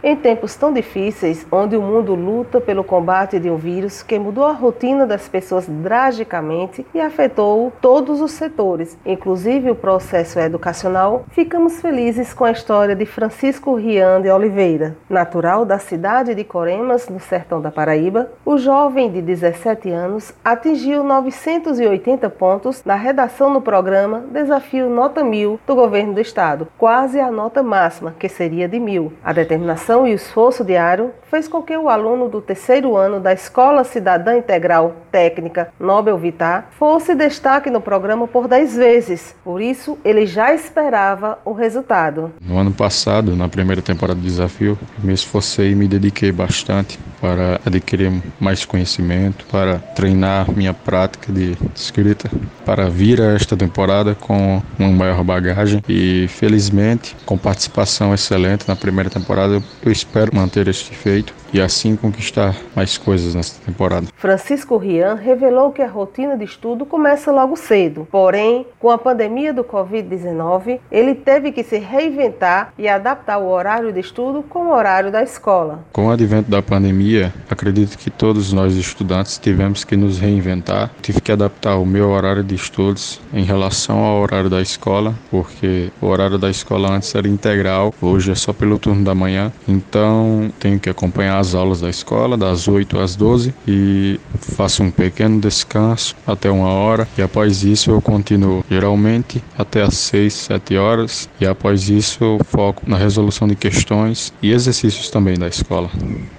Em 0.00 0.14
tempos 0.14 0.54
tão 0.54 0.72
difíceis, 0.72 1.44
onde 1.50 1.76
o 1.76 1.82
mundo 1.82 2.14
luta 2.14 2.60
pelo 2.60 2.84
combate 2.84 3.40
de 3.40 3.50
um 3.50 3.56
vírus 3.56 4.00
que 4.00 4.16
mudou 4.16 4.44
a 4.44 4.52
rotina 4.52 5.04
das 5.04 5.28
pessoas 5.28 5.66
drasticamente 5.66 6.86
e 6.94 7.00
afetou 7.00 7.72
todos 7.80 8.20
os 8.20 8.30
setores, 8.30 8.96
inclusive 9.04 9.72
o 9.72 9.74
processo 9.74 10.38
educacional, 10.38 11.24
ficamos 11.32 11.80
felizes 11.80 12.32
com 12.32 12.44
a 12.44 12.52
história 12.52 12.94
de 12.94 13.04
Francisco 13.04 13.74
Rian 13.74 14.22
de 14.22 14.30
Oliveira. 14.30 14.96
Natural 15.10 15.64
da 15.64 15.80
cidade 15.80 16.32
de 16.32 16.44
Coremas, 16.44 17.08
no 17.08 17.18
sertão 17.18 17.60
da 17.60 17.72
Paraíba, 17.72 18.30
o 18.44 18.56
jovem 18.56 19.10
de 19.10 19.20
17 19.20 19.90
anos 19.90 20.32
atingiu 20.44 21.02
980 21.02 22.30
pontos 22.30 22.84
na 22.84 22.94
redação 22.94 23.52
no 23.52 23.60
programa 23.60 24.22
Desafio 24.30 24.88
Nota 24.88 25.24
Mil 25.24 25.58
do 25.66 25.74
governo 25.74 26.14
do 26.14 26.20
estado, 26.20 26.68
quase 26.78 27.18
a 27.18 27.32
nota 27.32 27.64
máxima, 27.64 28.14
que 28.16 28.28
seria 28.28 28.68
de 28.68 28.78
mil. 28.78 29.12
A 29.24 29.32
determinação 29.32 29.87
dedicação 29.88 30.06
e 30.06 30.12
esforço 30.12 30.64
diário 30.64 31.10
fez 31.30 31.48
com 31.48 31.62
que 31.62 31.76
o 31.76 31.88
aluno 31.88 32.28
do 32.28 32.40
terceiro 32.40 32.96
ano 32.96 33.20
da 33.20 33.32
Escola 33.32 33.84
Cidadã 33.84 34.36
Integral 34.36 34.94
Técnica 35.10 35.68
Nobel 35.80 36.18
Vitar 36.18 36.68
fosse 36.78 37.14
destaque 37.14 37.70
no 37.70 37.80
programa 37.80 38.28
por 38.28 38.46
dez 38.46 38.76
vezes. 38.76 39.34
Por 39.42 39.60
isso, 39.60 39.98
ele 40.04 40.26
já 40.26 40.54
esperava 40.54 41.38
o 41.44 41.52
resultado. 41.52 42.32
No 42.40 42.58
ano 42.58 42.72
passado, 42.72 43.34
na 43.34 43.48
primeira 43.48 43.80
temporada 43.80 44.20
do 44.20 44.24
desafio, 44.24 44.78
me 44.98 45.12
esforcei 45.12 45.72
e 45.72 45.74
me 45.74 45.88
dediquei 45.88 46.32
bastante 46.32 46.98
para 47.20 47.60
adquirir 47.64 48.12
mais 48.38 48.64
conhecimento, 48.64 49.44
para 49.46 49.78
treinar 49.78 50.50
minha 50.50 50.72
prática 50.72 51.32
de 51.32 51.56
escrita, 51.74 52.30
para 52.64 52.88
vir 52.88 53.20
a 53.20 53.34
esta 53.34 53.56
temporada 53.56 54.14
com 54.14 54.62
uma 54.78 54.90
maior 54.90 55.22
bagagem. 55.24 55.82
E 55.88 56.26
felizmente 56.28 57.16
com 57.24 57.36
participação 57.36 58.14
excelente 58.14 58.66
na 58.68 58.76
primeira 58.76 59.10
temporada 59.10 59.62
eu 59.82 59.92
espero 59.92 60.34
manter 60.34 60.68
este 60.68 60.94
feito 60.94 61.37
e 61.52 61.60
assim 61.60 61.96
conquistar 61.96 62.56
mais 62.74 62.98
coisas 62.98 63.34
nesta 63.34 63.64
temporada. 63.64 64.06
Francisco 64.16 64.76
Rian 64.76 65.14
revelou 65.14 65.72
que 65.72 65.82
a 65.82 65.88
rotina 65.88 66.36
de 66.36 66.44
estudo 66.44 66.84
começa 66.84 67.30
logo 67.30 67.56
cedo. 67.56 68.06
Porém, 68.10 68.66
com 68.78 68.90
a 68.90 68.98
pandemia 68.98 69.52
do 69.52 69.64
Covid-19, 69.64 70.80
ele 70.90 71.14
teve 71.14 71.52
que 71.52 71.62
se 71.62 71.78
reinventar 71.78 72.72
e 72.78 72.88
adaptar 72.88 73.38
o 73.38 73.48
horário 73.48 73.92
de 73.92 74.00
estudo 74.00 74.42
com 74.42 74.66
o 74.66 74.74
horário 74.74 75.10
da 75.10 75.22
escola. 75.22 75.84
Com 75.92 76.06
o 76.06 76.10
advento 76.10 76.50
da 76.50 76.62
pandemia, 76.62 77.32
acredito 77.48 77.96
que 77.96 78.10
todos 78.10 78.52
nós 78.52 78.74
estudantes 78.74 79.38
tivemos 79.38 79.84
que 79.84 79.96
nos 79.96 80.18
reinventar. 80.18 80.90
Tive 81.00 81.20
que 81.20 81.32
adaptar 81.32 81.76
o 81.76 81.86
meu 81.86 82.10
horário 82.10 82.44
de 82.44 82.54
estudos 82.54 83.20
em 83.32 83.44
relação 83.44 83.98
ao 84.04 84.20
horário 84.20 84.50
da 84.50 84.60
escola, 84.60 85.14
porque 85.30 85.90
o 86.00 86.06
horário 86.06 86.38
da 86.38 86.50
escola 86.50 86.90
antes 86.90 87.14
era 87.14 87.28
integral, 87.28 87.94
hoje 88.00 88.30
é 88.30 88.34
só 88.34 88.52
pelo 88.52 88.78
turno 88.78 89.04
da 89.04 89.14
manhã. 89.14 89.52
Então, 89.66 90.50
tenho 90.58 90.78
que 90.78 90.90
acompanhar 90.90 91.37
as 91.38 91.54
aulas 91.54 91.80
da 91.80 91.88
escola, 91.88 92.36
das 92.36 92.66
8 92.66 92.98
às 92.98 93.14
12, 93.14 93.54
e 93.66 94.18
faço 94.56 94.82
um 94.82 94.90
pequeno 94.90 95.40
descanso 95.40 96.14
até 96.26 96.50
uma 96.50 96.68
hora, 96.68 97.08
e 97.16 97.22
após 97.22 97.62
isso 97.62 97.90
eu 97.90 98.00
continuo 98.00 98.64
geralmente 98.70 99.42
até 99.56 99.82
às 99.82 99.94
6, 99.94 100.32
7 100.32 100.76
horas, 100.76 101.28
e 101.40 101.46
após 101.46 101.88
isso 101.88 102.22
eu 102.22 102.38
foco 102.44 102.82
na 102.86 102.96
resolução 102.96 103.46
de 103.46 103.54
questões 103.54 104.32
e 104.42 104.50
exercícios 104.50 105.10
também 105.10 105.38
da 105.38 105.48
escola. 105.48 105.90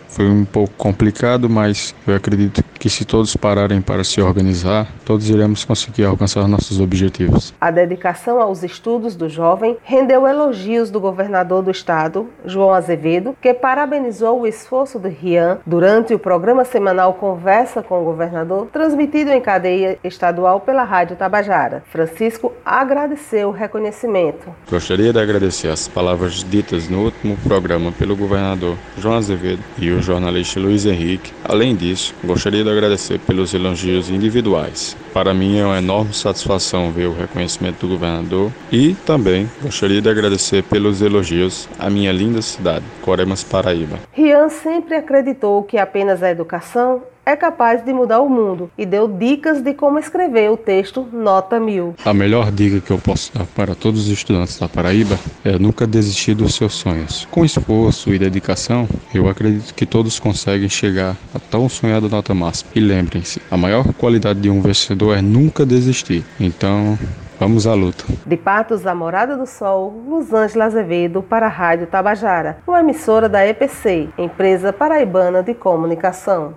Foi 0.10 0.28
um 0.28 0.44
pouco 0.44 0.74
complicado, 0.76 1.48
mas 1.50 1.96
eu 2.06 2.16
acredito 2.16 2.64
que 2.80 2.90
se 2.90 3.06
todos 3.06 3.36
pararem 3.36 3.80
para 3.80 4.04
se 4.04 4.20
organizar, 4.20 4.88
todos 5.06 5.30
iremos 5.30 5.64
conseguir 5.64 6.06
alcançar 6.06 6.48
nossos 6.48 6.80
objetivos. 6.80 7.54
A 7.62 7.70
dedicação 7.70 8.42
aos 8.42 8.64
estudos 8.64 9.16
do 9.16 9.30
jovem 9.30 9.78
rendeu 9.84 10.28
elogios 10.28 10.90
do 10.90 11.00
governador 11.00 11.62
do 11.62 11.70
estado, 11.70 12.28
João 12.44 12.74
Azevedo, 12.74 13.36
que 13.40 13.54
parabenizou 13.54 14.42
o 14.42 14.48
esforço 14.48 14.98
do 14.98 15.08
Rian 15.08 15.60
durante 15.66 16.14
o 16.14 16.20
programa 16.20 16.66
semanal 16.66 17.14
Conversa 17.14 17.84
com 17.84 18.02
o 18.02 18.06
Governador, 18.06 18.68
transmitido 18.74 19.32
em 19.32 19.42
cadeia 19.42 20.00
estadual 20.04 20.60
pela 20.60 20.84
Rádio 20.84 21.18
Tabajara. 21.18 21.84
Francisco 21.92 22.52
agradeceu 22.66 23.50
o 23.50 23.52
reconhecimento. 23.52 24.54
Gostaria 24.70 25.14
de 25.14 25.20
agradecer 25.20 25.68
as 25.68 25.88
palavras 25.88 26.44
ditas 26.44 26.90
no 26.90 27.04
último 27.04 27.38
programa 27.38 27.92
pelo 27.92 28.16
governador 28.16 28.76
João 28.98 29.16
Azevedo 29.16 29.62
e 29.78 29.92
o 29.92 29.99
o 30.00 30.02
jornalista 30.02 30.60
Luiz 30.60 30.86
Henrique. 30.86 31.32
Além 31.44 31.76
disso, 31.76 32.16
gostaria 32.24 32.64
de 32.64 32.70
agradecer 32.70 33.20
pelos 33.20 33.54
elogios 33.54 34.10
individuais. 34.10 34.96
Para 35.14 35.34
mim 35.34 35.60
é 35.60 35.66
uma 35.66 35.78
enorme 35.78 36.14
satisfação 36.14 36.92
ver 36.92 37.08
o 37.08 37.14
reconhecimento 37.14 37.86
do 37.86 37.94
governador 37.94 38.52
e 38.72 38.94
também 39.06 39.50
gostaria 39.62 40.02
de 40.02 40.10
agradecer 40.10 40.64
pelos 40.64 41.02
elogios 41.02 41.68
à 41.78 41.90
minha 41.90 42.12
linda 42.12 42.42
cidade, 42.42 42.86
Coremas, 43.02 43.44
Paraíba. 43.44 44.00
Rian 44.14 44.50
sempre 44.50 44.96
acreditou 44.96 45.64
que 45.64 45.78
apenas 45.78 46.24
a 46.24 46.30
educação 46.30 47.04
é 47.30 47.36
capaz 47.36 47.86
de 47.86 47.94
mudar 47.94 48.22
o 48.22 48.30
mundo 48.30 48.72
e 48.76 48.88
deu 48.88 49.08
dicas 49.08 49.62
de 49.62 49.72
como 49.76 50.00
escrever 50.00 50.50
o 50.50 50.58
texto 50.58 51.08
Nota 51.14 51.60
Mil. 51.60 51.94
A 52.04 52.12
melhor 52.12 52.52
dica 52.52 52.82
que 52.82 52.90
eu 52.90 52.98
posso 52.98 53.32
dar 53.38 53.46
para 53.46 53.76
todos 53.76 54.08
os 54.08 54.12
estudantes 54.12 54.58
da 54.58 54.68
Paraíba 54.68 55.16
é 55.46 55.60
nunca 55.60 55.86
desistir 55.86 56.34
dos 56.34 56.56
seus 56.56 56.74
sonhos. 56.74 57.28
Com 57.30 57.46
esforço 57.46 58.12
e 58.12 58.18
dedicação, 58.18 58.88
eu 59.14 59.30
acredito 59.30 59.76
que 59.76 59.86
todos 59.86 60.20
conseguem 60.20 60.70
chegar 60.70 61.16
a 61.32 61.40
tão 61.40 61.70
sonhada 61.70 62.10
nota 62.10 62.34
máxima. 62.34 62.72
E 62.74 62.80
lembrem-se, 62.80 63.40
a 63.52 63.56
maior 63.56 63.94
qualidade 63.94 64.42
de 64.42 64.50
um 64.50 64.60
vencedor 64.60 65.16
é 65.16 65.22
nunca 65.22 65.64
desistir. 65.68 66.24
Então, 66.40 66.98
Vamos 67.40 67.66
à 67.66 67.74
luta. 67.74 68.04
De 68.26 68.36
Patos, 68.36 68.86
a 68.86 68.94
Morada 68.94 69.38
do 69.38 69.46
Sol, 69.46 70.04
Los 70.10 70.34
Angeles 70.34 70.76
Azevedo 70.76 71.24
para 71.24 71.46
a 71.46 71.50
Rádio 71.50 71.88
Tabajara, 71.88 72.58
uma 72.68 72.82
emissora 72.82 73.30
da 73.30 73.48
EPC, 73.48 74.10
empresa 74.18 74.74
paraibana 74.74 75.42
de 75.42 75.54
comunicação. 75.54 76.56